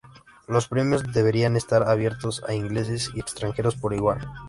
[0.47, 4.19] Los premios deberían estar abiertos a ingleses y extranjeros por igual.